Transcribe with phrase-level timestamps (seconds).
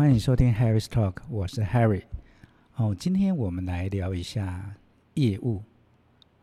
[0.00, 2.04] 欢迎收听 Harry's Talk，我是 Harry。
[2.76, 4.74] 哦，今天我们来聊一下
[5.12, 5.62] 业务。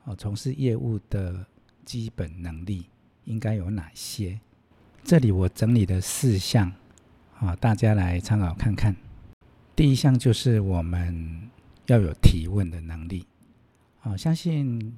[0.04, 1.44] 哦，从事业务的
[1.84, 2.86] 基本能力
[3.24, 4.40] 应该有哪些？
[5.04, 6.72] 这里我整理的四项，
[7.40, 8.96] 啊，大家来参考看看。
[9.76, 11.50] 第一项就是我们
[11.88, 13.26] 要有提问的能力。
[14.02, 14.96] 啊，相信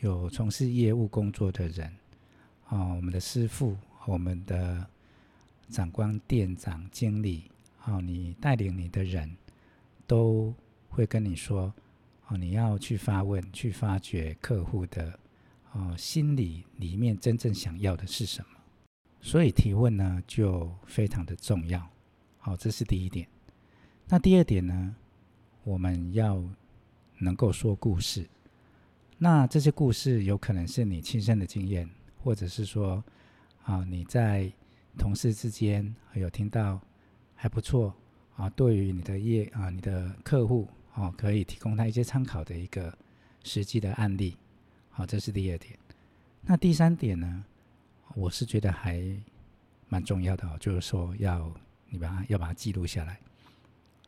[0.00, 1.86] 有从事业务工作的人，
[2.66, 3.76] 啊，我们的师傅、
[4.06, 4.84] 我们的
[5.68, 7.44] 长官、店长、经理，
[7.84, 9.36] 啊，你带领你的人
[10.06, 10.54] 都
[10.88, 11.72] 会跟你说。
[12.28, 15.18] 哦，你要去发问，去发掘客户的
[15.72, 18.58] 哦心里里面真正想要的是什么，
[19.20, 21.86] 所以提问呢就非常的重要。
[22.38, 23.26] 好，这是第一点。
[24.08, 24.94] 那第二点呢，
[25.64, 26.42] 我们要
[27.18, 28.26] 能够说故事。
[29.18, 31.90] 那这些故事有可能是你亲身的经验，
[32.22, 33.04] 或者是说
[33.64, 34.50] 啊你在
[34.96, 36.80] 同事之间有听到
[37.42, 37.92] 还不错
[38.36, 40.68] 啊，对于你的业啊你的客户。
[40.94, 42.96] 哦，可以提供他一些参考的一个
[43.42, 44.36] 实际的案例。
[44.90, 45.76] 好，这是第二点。
[46.42, 47.44] 那第三点呢？
[48.14, 49.02] 我是觉得还
[49.88, 51.52] 蛮重要的，就是说要
[51.88, 53.18] 你把它要把它记录下来，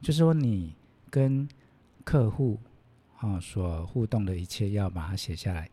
[0.01, 0.77] 就是说你
[1.11, 1.49] 跟
[2.05, 2.61] 客户
[3.17, 5.69] 啊所互动的一切要把它写下来，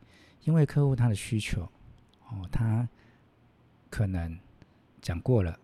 [0.46, 1.70] 因为客户他的需求
[2.30, 2.88] 哦，他
[3.90, 4.40] 可能
[5.02, 5.60] 讲过了，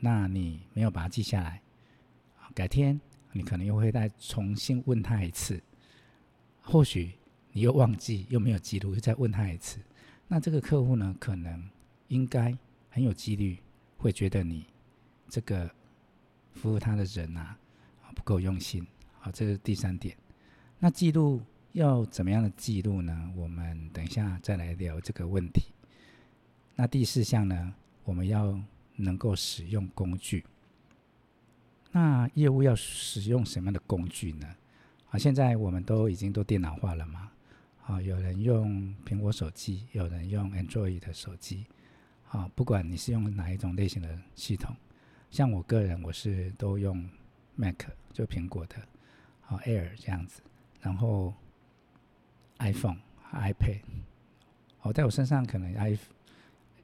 [0.00, 1.62] 那你没有把它记下来，
[2.54, 3.00] 改天。
[3.32, 5.62] 你可能又会再重新问他一次，
[6.62, 7.12] 或许
[7.52, 9.78] 你又忘记，又没有记录，又再问他一次。
[10.26, 11.70] 那这个客户呢，可能
[12.08, 12.52] 应该
[12.88, 13.56] 很有几率
[13.98, 14.66] 会觉得你
[15.28, 15.70] 这个
[16.54, 17.56] 服务他的人啊，
[18.16, 18.84] 不够用心。
[19.20, 20.16] 好，这是第三点。
[20.80, 21.40] 那记录
[21.70, 23.32] 要怎么样的记录呢？
[23.36, 25.66] 我们等一下再来聊这个问题。
[26.74, 28.60] 那第四项呢，我们要
[29.00, 30.44] 能够使用工具。
[31.92, 34.46] 那业务要使用什么样的工具呢？
[35.10, 37.32] 啊，现在我们都已经都电脑化了嘛。
[37.86, 41.66] 啊，有人用苹果手机，有人用 Android 的手机。
[42.28, 44.76] 啊，不管你是用哪一种类型的系统，
[45.32, 47.04] 像我个人，我是都用
[47.56, 47.82] Mac，
[48.12, 48.76] 就苹果的，
[49.48, 50.40] 啊 Air 这样子。
[50.80, 51.34] 然后
[52.58, 52.98] iPhone、
[53.32, 53.80] iPad，
[54.82, 55.98] 哦，在我身上可能 i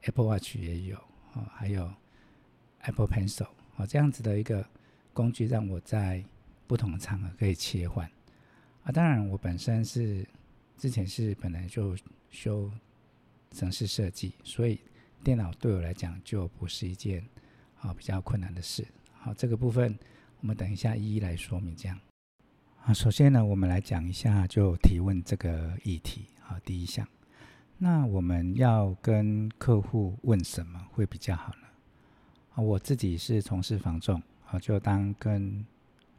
[0.01, 0.97] Apple Watch 也有，
[1.33, 1.89] 啊，还有
[2.87, 4.67] Apple Pencil，啊，这样子的一个。
[5.13, 6.23] 工具让我在
[6.67, 8.07] 不同的场合可以切换
[8.83, 10.23] 啊，当然我本身是
[10.77, 11.97] 之前是本来就
[12.29, 12.71] 修
[13.49, 14.79] 城市设计，所以
[15.23, 17.27] 电脑对我来讲就不是一件
[17.81, 18.85] 啊比较困难的事。
[19.15, 19.97] 好，这个部分
[20.39, 21.75] 我们等一下一一来说明。
[21.75, 21.99] 这样
[22.83, 27.07] 啊，首先呢，我们来讲一下就提问这个议题啊，第一项，
[27.79, 31.66] 那我们要跟客户问什么会比较好呢？
[32.61, 34.21] 我自己是从事房仲。
[34.49, 35.65] 好，就当跟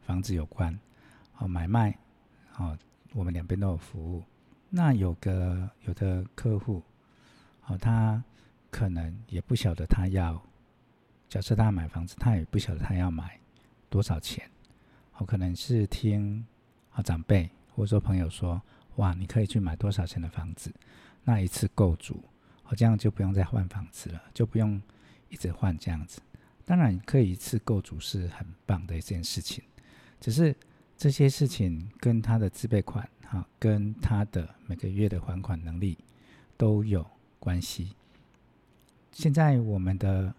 [0.02, 0.78] 房子有关，
[1.32, 1.98] 好买卖，
[2.50, 2.76] 好，
[3.14, 4.22] 我们两边都有服务。
[4.68, 6.82] 那有个有的客户，
[7.62, 8.22] 好，他
[8.70, 10.38] 可能也不晓得他要，
[11.26, 13.40] 假设他买房子，他也不晓得他要买
[13.88, 14.46] 多少钱。
[15.16, 16.44] 我，可能是听
[16.90, 18.60] 啊长辈或者说朋友说，
[18.96, 20.70] 哇，你可以去买多少钱的房子，
[21.24, 22.22] 那一次够足，
[22.62, 24.78] 好，这样就不用再换房子了，就不用
[25.30, 26.20] 一直换这样子。
[26.68, 29.64] 当然，可以一次购足是很棒的一件事情，
[30.20, 30.54] 只是
[30.98, 35.96] 这些事情跟他的自备款哈，跟他的每个月的还款能力
[36.58, 37.94] 都有关系。
[39.12, 40.34] 现在我们的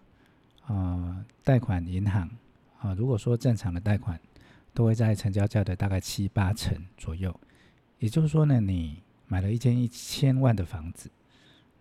[0.68, 2.30] 呃贷款银行
[2.78, 4.20] 啊，如果说正常的贷款
[4.72, 7.34] 都会在成交价的大概七八成左右，
[7.98, 11.10] 也就是说呢，你买了一间一千万的房子，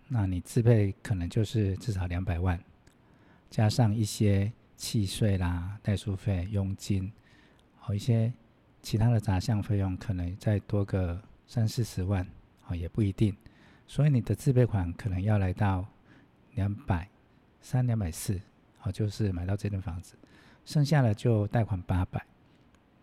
[0.08, 2.60] 那你自备可能就是至少两百万。
[3.50, 7.12] 加上一些契税啦、代书费、佣金，
[7.78, 8.32] 和一些
[8.82, 12.26] 其他的杂项费用，可能再多个三四十万，
[12.68, 13.36] 哦，也不一定。
[13.88, 15.84] 所以你的自备款可能要来到
[16.54, 17.10] 两百
[17.60, 18.40] 三、两百四，
[18.84, 20.16] 哦，就是买到这栋房子，
[20.64, 22.24] 剩下的就贷款八百。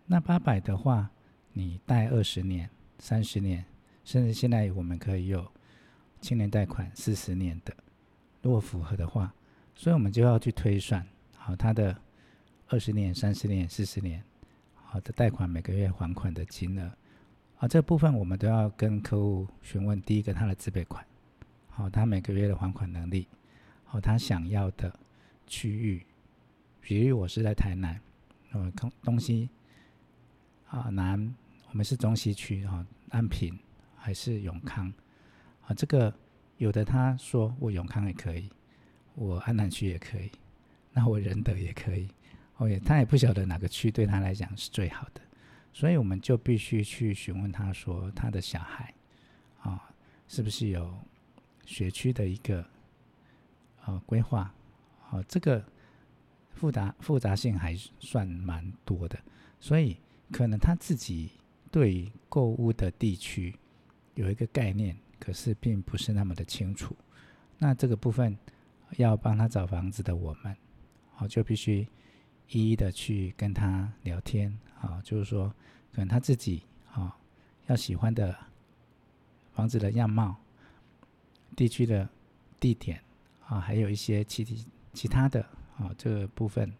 [0.05, 1.09] 那八百的话，
[1.51, 2.69] 你贷二十年、
[2.99, 3.65] 三十年，
[4.05, 5.45] 甚至现在我们可以有
[6.21, 7.75] 青年贷款四十年的，
[8.41, 9.33] 如果符合的话。
[9.79, 11.95] 所以我们就要去推算，好，他的
[12.67, 14.23] 二十年、三十年、四十年，
[14.73, 16.91] 好的贷款每个月还款的金额，
[17.59, 20.01] 啊，这部分我们都要跟客户询问。
[20.01, 21.05] 第一个，他的自备款，
[21.69, 23.27] 好，他每个月的还款能力，
[23.85, 24.91] 好，他想要的
[25.45, 26.03] 区域，
[26.81, 28.01] 比如我是在台南，
[28.53, 29.47] 呃，东西，
[30.69, 31.35] 啊，南，
[31.69, 33.55] 我们是中西区，啊，安平
[33.95, 34.91] 还是永康，
[35.67, 36.11] 啊，这个
[36.57, 38.49] 有的他说我永康也可以。
[39.17, 40.29] 我安南区也可以，
[40.93, 42.07] 那我仁德也可以，
[42.57, 45.21] 哦也他也不晓得哪个区对他来讲是最好的，
[45.73, 48.93] 所以我们就必须去询问他说他的小孩
[49.59, 49.89] 啊
[50.27, 50.95] 是不是有
[51.65, 52.63] 学区的一个
[53.85, 54.53] 呃规划，
[55.09, 55.65] 哦这个
[56.53, 59.19] 复杂复杂性还算蛮多的，
[59.59, 59.97] 所以
[60.31, 61.31] 可能他自己
[61.71, 63.55] 对购物的地区
[64.13, 66.95] 有一个概念，可是并不是那么的清楚。
[67.57, 68.37] 那这个部分
[68.95, 70.55] 要帮他找房子的我们，
[71.13, 71.87] 好，就必须
[72.49, 75.53] 一一的去跟他聊天，啊，就是说，
[75.91, 77.15] 可能他自己啊
[77.67, 78.35] 要喜欢的
[79.51, 80.35] 房子的样貌、
[81.55, 82.07] 地区的
[82.59, 83.01] 地点
[83.45, 85.41] 啊，还有一些其其他的
[85.77, 86.73] 啊这个部分，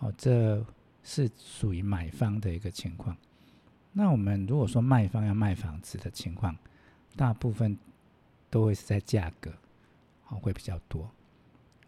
[0.00, 0.64] 哦，这
[1.02, 3.16] 是属于买方的一个情况。
[3.92, 6.56] 那我们如果说卖方要卖房子的情况，
[7.16, 7.76] 大部分
[8.50, 9.52] 都会是在价格。
[10.30, 11.10] 哦，会比较多，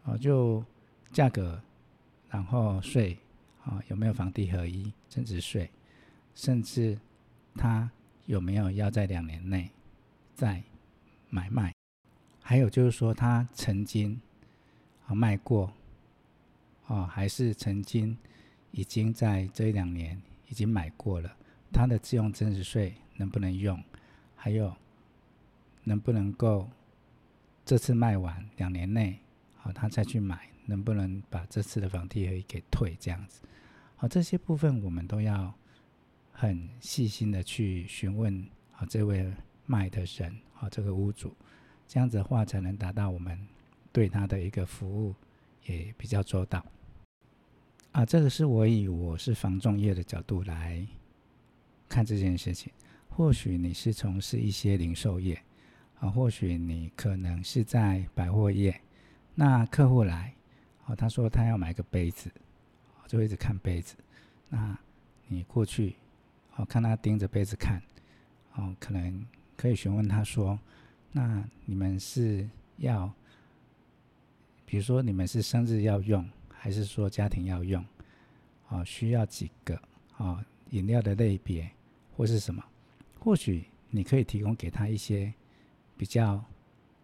[0.04, 0.64] 哦，就
[1.12, 1.60] 价格，
[2.28, 3.18] 然后税，
[3.64, 5.70] 啊，有没有房地合一增值税，
[6.34, 6.98] 甚至
[7.54, 7.90] 他
[8.26, 9.70] 有没有要在两年内
[10.34, 10.62] 再
[11.28, 11.74] 买卖，
[12.40, 14.20] 还有就是说他曾经
[15.06, 15.72] 啊卖过，
[16.86, 18.16] 哦，还是曾经
[18.70, 21.36] 已经在这一两年已经买过了，
[21.72, 23.82] 他的自用增值税能不能用，
[24.34, 24.74] 还有
[25.84, 26.68] 能不能够。
[27.62, 29.20] 这次卖完两年内，
[29.62, 32.96] 好，他再去买，能不能把这次的房地合一给退？
[32.98, 33.42] 这样子，
[33.96, 35.54] 好，这些部分我们都要
[36.32, 39.30] 很细心的去询问啊，这位
[39.66, 41.36] 卖的人，啊，这个屋主，
[41.86, 43.38] 这样子的话才能达到我们
[43.92, 45.14] 对他的一个服务
[45.66, 46.64] 也比较周到。
[47.92, 50.86] 啊，这个是我以我是房仲业的角度来
[51.88, 52.72] 看这件事情，
[53.08, 55.38] 或许你是从事一些零售业。
[55.98, 58.80] 啊，或许你可能是在百货业，
[59.42, 60.34] 那客户来，
[60.84, 62.30] 哦，他说他要买个杯子，
[63.06, 63.96] 就一直看杯子，
[64.50, 64.78] 那
[65.28, 65.96] 你过去，
[66.56, 67.82] 哦，看他盯着杯子看，
[68.52, 69.26] 哦，可能
[69.56, 70.58] 可以询问他说，
[71.10, 72.46] 那你们是
[72.76, 73.10] 要，
[74.66, 77.82] 比如说你们是生日要用，还是说家庭要用，
[78.68, 79.80] 哦，需要几个，
[80.18, 81.66] 哦，饮料的类别
[82.14, 82.62] 或是什么，
[83.18, 85.32] 或许你可以提供给他一些。
[85.96, 86.42] 比较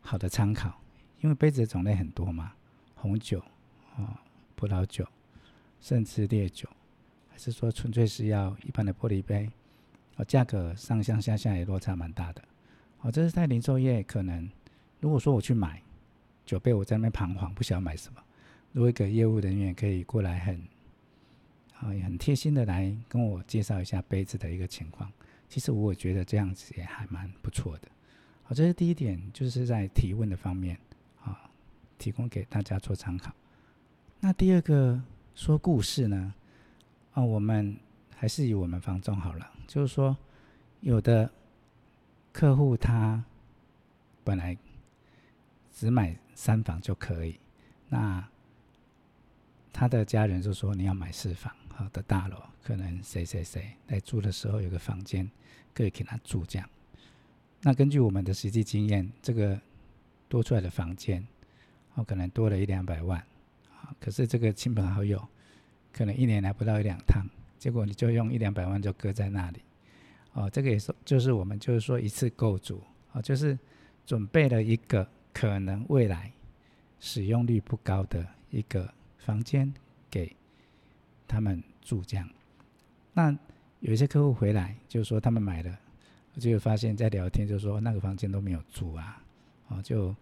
[0.01, 0.81] 好的参考，
[1.27, 2.53] 因为杯子的种类很多嘛，
[2.95, 3.43] 红酒、
[3.97, 4.17] 哦，
[4.55, 5.05] 葡萄酒，
[5.81, 6.69] 甚至烈酒，
[7.29, 9.51] 还是说纯粹是要一般的玻璃杯，
[10.15, 12.41] 哦，价格上上下下也落差蛮大的，
[13.01, 14.49] 哦，这是在零售业可能，
[15.01, 15.83] 如果说我去买
[16.45, 18.23] 酒杯，我在那边彷徨，不晓得买什么，
[18.71, 20.63] 如果一个业务人员可以过来很，
[21.81, 25.11] 啊，也很贴心的来跟我介绍一下杯子的一个情况，
[25.49, 27.89] 其实我觉得这样子也还蛮不错的。
[28.45, 30.79] 好，这是第一点，就是在提问的方面，
[31.99, 33.33] 提供给大家做参考。
[34.21, 35.01] 那第二个
[35.35, 36.35] 说故事呢，
[37.13, 37.77] 啊，我们
[38.17, 40.17] 还是以我们房仲好了，就是说，
[40.81, 41.31] 有的
[42.33, 43.23] 客户他
[44.25, 44.57] 本来
[45.73, 47.39] 只买三房就可以，
[47.89, 48.27] 那
[49.73, 55.31] 他的家人就说你要买四房好的大楼，可能谁谁谁来住的时候有个房间
[55.75, 56.69] 可以给他住这样。
[57.61, 59.61] 那根据我们的实际经验，这个
[60.29, 61.27] 多出来的房间，
[61.97, 63.19] 哦，可能多了一两百万，
[63.73, 65.21] 啊，可是这个亲朋好友，
[65.93, 67.27] 可能一年来不到一两趟，
[67.59, 69.61] 结果你就用一两百万就搁在那里，
[70.33, 72.81] 哦，这个也是，就是我们就是说一次购足，
[73.13, 73.59] 哦，就是
[74.07, 76.33] 准备了一个可能未来
[77.01, 78.89] 使用率不高的一个
[79.19, 79.73] 房间
[80.09, 80.35] 给
[81.27, 82.29] 他们住这样。
[83.13, 83.37] 那
[83.81, 85.79] 有一些客户回来，就是说他们买了。
[86.39, 89.23] 就发现，在聊天就说那个房间都没有住啊，
[89.69, 90.15] 哦，就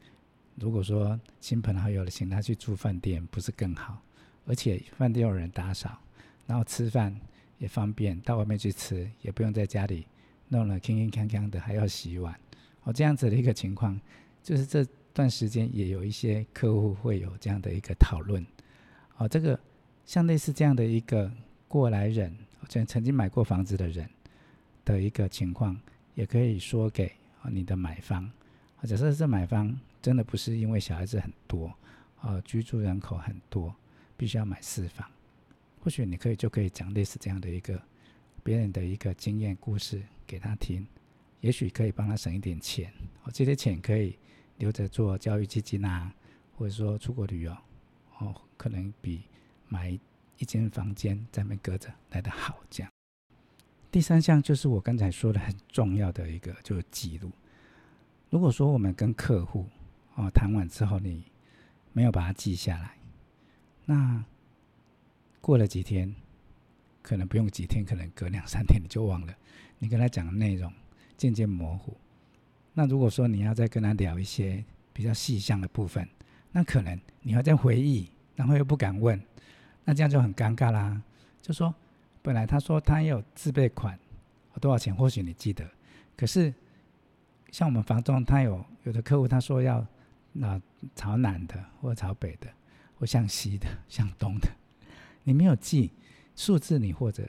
[0.56, 4.00] 如果说亲朋好友的请他去住饭店，不是更好？
[4.46, 5.98] 而且饭店有人打扫，
[6.46, 7.14] 然后吃饭
[7.58, 10.06] 也方便，到外面去吃也不用在家里
[10.48, 12.38] 弄了铿铿锵锵的，还要洗碗，
[12.82, 14.00] 哦，这样子的一个情况，
[14.42, 18.44] 就是这段时间也有一些客户会有这样的一个讨论，
[19.16, 19.58] 哦，这个
[20.04, 21.30] 像类似这样的一个
[21.66, 22.36] 过来人，
[22.68, 24.08] 曾曾经买过房子的人
[24.84, 25.78] 的一个情况。
[26.14, 27.10] 也可以说给
[27.50, 28.30] 你的买方，
[28.86, 31.72] 假设这买方真的不是因为小孩子很多，
[32.20, 33.74] 啊居住人口很多，
[34.16, 35.10] 必须要买四房，
[35.80, 37.80] 或许你可以就可以讲类似这样的一个
[38.42, 40.86] 别人的一个经验故事给他听，
[41.40, 44.18] 也许可以帮他省一点钱，哦这些钱可以
[44.58, 46.14] 留着做教育基金啊，
[46.54, 47.56] 或者说出国旅游，
[48.18, 49.22] 哦可能比
[49.68, 49.98] 买
[50.36, 52.92] 一间房间在那边搁着来得好这样。
[53.90, 57.30] 第三项就是我刚才说的很重要的一个，就是记录。
[58.34, 59.64] 如果说我们跟客户
[60.16, 61.22] 哦谈完之后，你
[61.92, 62.90] 没有把它记下来，
[63.84, 64.24] 那
[65.40, 66.12] 过了几天，
[67.00, 69.32] 可能不用几天，可能隔两三天你就忘了。
[69.78, 70.72] 你跟他讲的内容
[71.16, 71.96] 渐渐模糊。
[72.72, 76.08] 那如果说你要再跟他聊一些比较细项的部分，
[76.50, 79.22] 那可能你要再回忆，然后又不敢问，
[79.84, 81.00] 那这样就很尴尬啦。
[81.40, 81.72] 就说
[82.20, 83.96] 本来他说他有自备款，
[84.60, 84.92] 多少钱？
[84.92, 85.70] 或许你记得，
[86.16, 86.52] 可是
[87.54, 89.86] 像我们房东，他有有的客户他说要
[90.32, 90.60] 那
[90.96, 92.48] 朝南的，或朝北的，
[92.98, 94.48] 或向西的，向东的，
[95.22, 95.92] 你没有记
[96.34, 97.24] 数字，你或者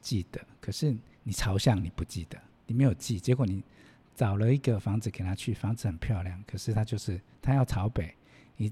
[0.00, 3.62] 记得，可是你朝向你不记得，你没有记，结果你。
[4.16, 8.14] 找了一个房子给他去，房子很漂亮，可是他就是他要朝北，
[8.58, 8.70] 你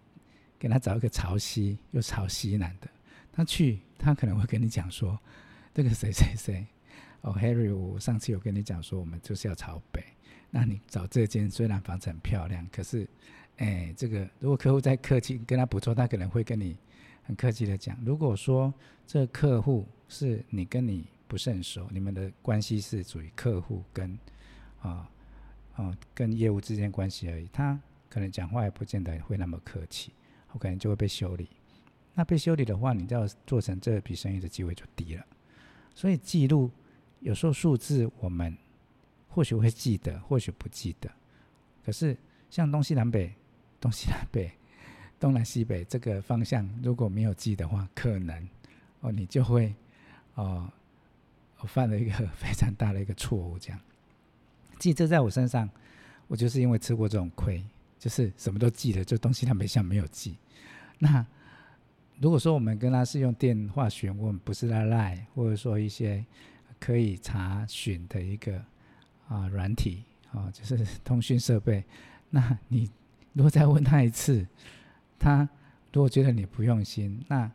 [0.58, 2.88] 给他找一个朝西又朝西南的，
[3.32, 5.18] 他去他可能会跟你讲说，
[5.72, 6.66] 这个谁谁谁，
[7.22, 10.04] 哦，Harry，我上次有跟你讲说，我们就是要朝北，
[10.50, 13.08] 那你找这间虽然房子很漂亮，可是，
[13.56, 16.76] 哎，这个如果客户再客气跟他不错，他可能会跟你
[17.22, 18.72] 很客气的讲，如果说
[19.06, 24.18] 这客户是你跟你不是很熟，你们的关系是属于客户跟
[24.80, 25.08] 啊。
[25.78, 30.10] 啊，跟业务之间关系而已，他可能讲话也不见得会那么客气，
[30.50, 31.48] 我可能就会被修理。
[32.14, 35.24] 那被修理的话，你就要做成这笔生意的机会就低了。
[35.94, 36.68] 所以记录
[37.20, 38.58] 有时候数字我们
[39.38, 41.08] 或许会记得，或许不记得。
[41.86, 42.16] 可是
[42.50, 43.32] 像东西南北、
[43.80, 44.50] 东西南北、
[45.20, 48.48] 东南西北这个方向，如果没有记的话，可能
[49.00, 49.72] 哦你就会
[50.34, 50.68] 哦
[51.68, 53.78] 犯了一个 非常大的一个错误，这样。
[54.80, 55.70] 记这在我身上，
[56.26, 57.64] 我就是因为吃过这种亏，
[57.96, 60.36] 就是什么都记得，就东西南北像没有记。
[60.98, 61.24] 那
[62.20, 66.26] 如果说我们跟他是用电话询问，不是在 LINE，或者说一些
[66.80, 68.60] 可以查询的一个
[69.28, 71.84] 啊软体啊，就是 通讯设备，
[72.30, 72.90] 那你
[73.32, 74.46] 如果再问他一次，
[75.18, 75.48] 他
[75.92, 77.50] 如果觉得你不用心，那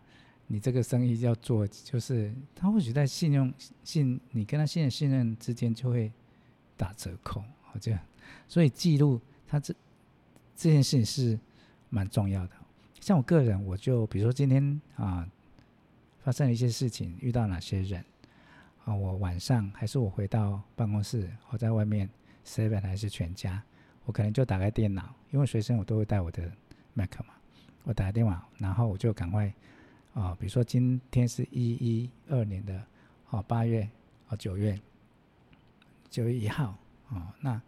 [0.47, 3.53] 你这个生意要做，就是他或许在信用
[3.83, 6.11] 信你跟他信任信任之间就会。
[6.75, 7.99] 打折扣，好这样，
[8.47, 9.73] 所以记录他这
[10.55, 11.39] 这件事情是
[11.89, 12.55] 蛮重要的。
[12.99, 15.25] 像我个人，我就比如说今天啊
[16.23, 18.03] 发生了一些事情，遇到哪些人
[18.85, 22.09] 啊，我晚上还是我回到办公室，我在外面
[22.45, 23.61] seven 还是全家，
[24.05, 26.51] 我可能就打开电脑，因为随身我都会带我的
[26.93, 27.33] Mac 嘛，
[27.83, 29.53] 我打开电话，然后我就赶快
[30.13, 32.83] 啊，比如说今天是一一二年的
[33.29, 33.89] 啊八月
[34.27, 34.79] 啊九月。
[36.09, 36.77] 九月一号，
[37.09, 37.59] 哦，那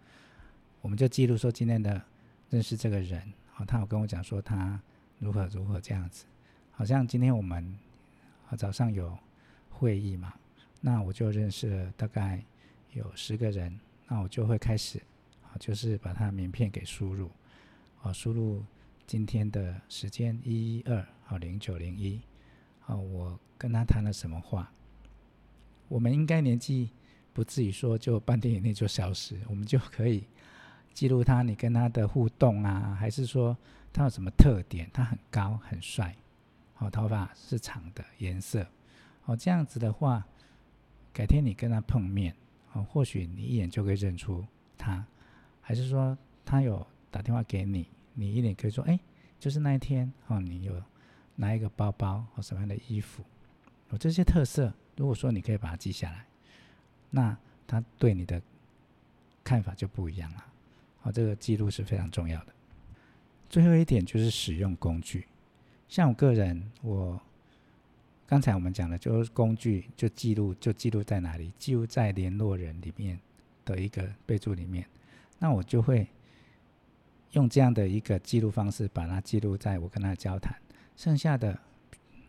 [0.82, 2.00] 我们就记录说今天的
[2.52, 3.20] 认识这个人，
[3.58, 4.80] 哦，他有跟我讲说他
[5.18, 6.26] 如何如何这样子，
[6.72, 7.76] 好像今天我们
[8.56, 9.18] 早上有
[9.72, 10.32] 会议嘛，
[10.86, 12.40] 那我就认识了大概
[12.94, 13.76] 有十个人，
[14.08, 15.02] 那我就会开始，
[15.42, 17.32] 啊，就是把他名片给输入，
[18.04, 18.64] 啊，输入
[19.08, 22.22] 今天的时间一一二，好零九零一，
[22.86, 24.72] 啊，我跟他谈了什么话，
[25.88, 26.92] 我们应该年纪。
[27.34, 30.24] 不至于说就半天以内就消失，我们就可以
[30.94, 33.58] 记录他，你跟他的互动啊，还是说
[33.92, 34.90] 他有什么特点？
[34.94, 36.16] 他很高很帅，
[36.76, 38.66] 好，头发是长的，颜色，
[39.26, 40.26] 哦，这样子的话，
[41.16, 42.36] 改天你跟他碰面，
[42.74, 44.46] 哦，或许你一眼就可以认出
[44.78, 45.06] 他，
[45.62, 49.00] 还是说他有打电话给你，你一脸可以说，哎，
[49.40, 50.84] 就是那一天，哦，你有
[51.38, 53.24] 拿一个包包或什么样的衣服，
[53.92, 56.26] 哦，这些特色，如果说你可以把它记下来。
[57.10, 58.42] 那他对你的
[59.42, 60.46] 看法就不一样了，
[61.04, 62.54] 哦，这个记录是非常重要的。
[63.50, 65.26] 最后一点就是使用工具，
[65.88, 67.18] 像我个人，我
[68.28, 71.54] 刚才我们讲的，就是工具就记录，就记录在哪里？
[71.58, 73.20] 记录在联络人里面
[73.64, 74.86] 的一个备注里面。
[75.40, 76.08] 那我就会
[77.32, 80.56] 用这样的一个记录方式，把它记录在我跟他交谈。
[80.96, 81.58] 剩下的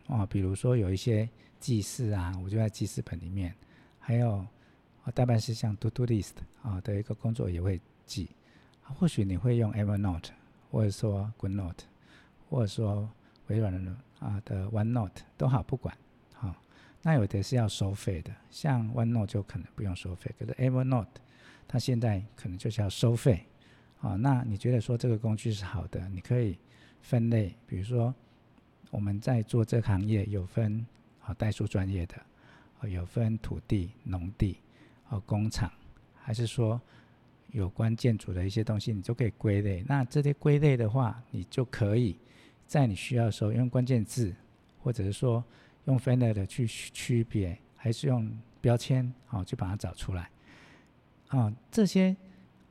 [0.06, 3.54] 啊，比如说有一些记事啊，我就在记事本里面，
[3.98, 4.46] 还有。
[5.14, 8.28] 代办事项 To Do List 啊的一个工作也会记，
[8.82, 10.30] 或许你会用 Evernote，
[10.68, 11.84] 或者说 GoodNote，
[12.50, 13.08] 或者说
[13.48, 15.96] 微软的啊的 OneNote 都好，不管
[16.34, 16.54] 好。
[17.02, 21.06] 那有的是要收费的，像 OneNote 就可能不用收费，可是 Evernote
[21.68, 23.44] 它现在可能就是要收费
[24.00, 24.16] 啊。
[24.16, 26.58] 那你觉得说这个工具是好的，你可以
[27.00, 28.14] 分类，比如说
[28.90, 30.84] 我们在做这行业有分
[31.24, 34.58] 啊代数专业的，有分土地农地。
[35.08, 35.70] 哦，工厂，
[36.16, 36.80] 还是说
[37.52, 39.84] 有关建筑的一些东西，你就可以归类。
[39.86, 42.18] 那这些归类的话，你就可以
[42.66, 44.34] 在你需要的时候用关键字，
[44.82, 45.44] 或者是说
[45.84, 48.30] 用分类的去区别，还是用
[48.60, 50.30] 标签，好，去把它找出来。
[51.28, 52.16] 啊，这些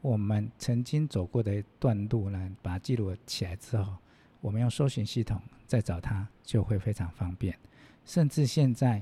[0.01, 3.95] 我们曾经走过的一段路呢，把它记录起来之后，
[4.41, 7.57] 我们用搜寻系统再找它就会非常方便。
[8.05, 9.01] 甚至现在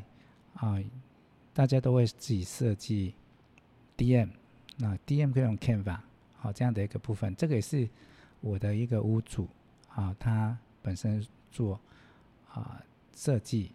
[0.54, 0.82] 啊，
[1.54, 3.14] 大家都会自己设计
[3.98, 4.30] DM，
[4.78, 6.00] 那 DM 可以用 Canva，
[6.38, 7.90] 好这样的一个部分，这个也是
[8.42, 9.48] 我的一个屋主
[9.90, 11.80] 啊，他本身做
[12.52, 12.80] 啊
[13.16, 13.72] 设计，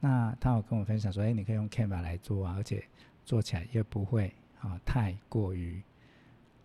[0.00, 2.84] 那他有跟我分享说，哎，你可以用 Canva 来做啊，而且
[3.24, 5.80] 做起来又不会啊太过于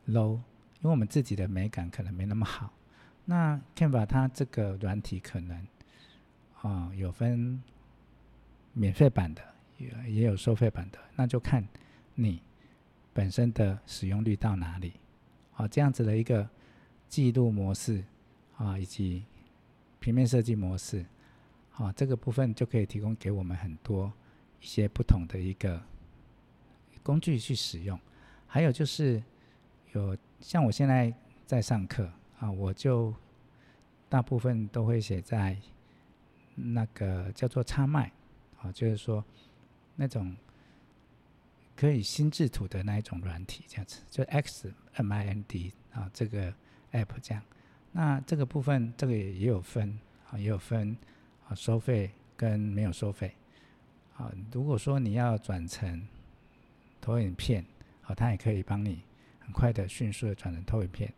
[0.07, 0.37] low，
[0.79, 2.73] 因为我们自己的美感可能没那么好。
[3.25, 5.67] 那 Canva 它这个软体可能
[6.61, 7.61] 啊、有分
[8.71, 9.43] 免费版的，
[9.77, 11.67] 也也有收费版的，那就看
[12.15, 12.41] 你
[13.11, 14.93] 本身的使用率到哪里。
[15.55, 16.49] 啊，这样子的一个
[17.07, 18.03] 记录模式
[18.57, 19.25] 啊，以及
[20.03, 21.05] 平面设计模式，
[21.71, 24.11] 好、啊，这个部分就可以提供给我们很多
[24.59, 25.81] 一些不同的一个
[27.01, 27.97] 工具去使用。
[28.45, 29.23] 还有就是
[29.93, 31.13] 有像我现在
[31.45, 32.11] 在上课。
[32.39, 33.15] 啊，我就
[34.09, 35.57] 大部分都会写在
[36.55, 38.11] 那个叫做插麦，
[38.59, 39.23] 啊，就是说
[39.95, 40.35] 那种
[41.73, 46.53] 可以心智图的那一种软体，这样子，就 X M I N D 啊，这个
[46.91, 47.41] App 这样。
[47.93, 49.97] 那这个部分，这个也也有分
[50.29, 50.97] 啊，也有分
[51.47, 53.33] 啊，收费跟没有收费。
[54.17, 56.05] 啊，如果说你要转成
[56.99, 57.65] 投影片，
[58.01, 59.01] 啊，它也可以帮你
[59.39, 61.13] 很快的、迅速的转成投影片，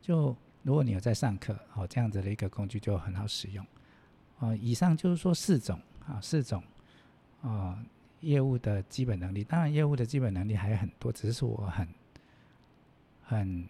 [0.00, 0.36] 就。
[0.62, 3.66] 如果你有在上课，哦，这样子的一个工具就很好使用。
[4.40, 6.62] 啊，以上就是说四种啊，四种
[7.40, 7.82] 啊
[8.20, 9.42] 业务的基本能力。
[9.42, 11.88] 当然，业务的基本能力还有很多，只是我很
[13.22, 13.66] 很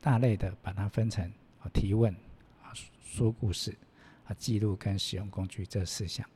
[0.00, 1.32] 大类的把它分成
[1.68, 2.12] 提问
[2.62, 2.72] 啊
[3.04, 3.76] 说故事
[4.26, 6.28] 啊记录跟使用工具这四项。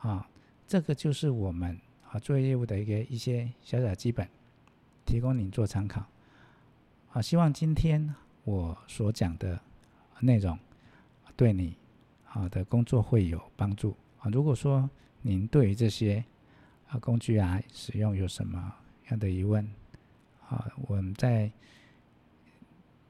[0.00, 0.28] 啊，
[0.66, 1.78] 这个就是我们
[2.10, 4.28] 啊做业务的一个一些小小基本，
[5.04, 6.04] 提供您做参考。
[7.12, 8.14] 啊，希望今天。
[8.44, 9.56] 我所讲的
[10.18, 10.58] 内容
[11.36, 11.76] 对你
[12.24, 14.28] 好的工作会有帮助啊！
[14.32, 16.24] 如果说您对于这些
[16.88, 18.74] 啊工具啊使用有什么
[19.10, 19.64] 样的疑问
[20.48, 21.48] 啊，我们在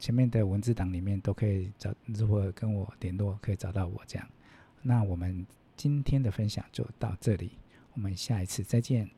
[0.03, 4.29] 前面的文字档里面都可以找，如果跟我联络可以找到我这样。
[4.83, 7.53] 那我们今天的分享就到这里，
[7.95, 9.09] 我们下一次再见。